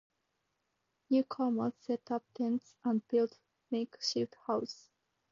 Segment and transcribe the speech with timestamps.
[1.11, 3.37] Newcomers set up tents and built
[3.69, 4.89] makeshift houses.